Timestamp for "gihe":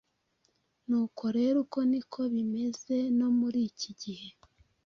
4.01-4.27